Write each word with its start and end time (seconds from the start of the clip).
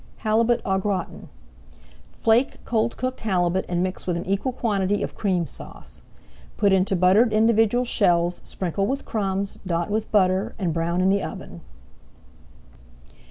HALIBUT 0.23 0.63
AU 0.65 0.79
GRATIN 0.79 1.29
Flake 2.11 2.65
cold 2.65 2.97
cooked 2.97 3.21
halibut 3.21 3.67
and 3.69 3.83
mix 3.83 4.07
with 4.07 4.17
an 4.17 4.25
equal 4.25 4.51
quantity 4.51 5.03
of 5.03 5.13
Cream 5.13 5.45
Sauce. 5.45 6.01
Put 6.57 6.73
into 6.73 6.95
buttered 6.95 7.31
individual 7.31 7.85
shells, 7.85 8.41
sprinkle 8.43 8.87
with 8.87 9.05
crumbs, 9.05 9.59
dot 9.63 9.91
with 9.91 10.11
butter, 10.11 10.55
and 10.57 10.73
brown 10.73 11.01
in 11.01 11.09
the 11.11 11.21
oven. 11.21 11.61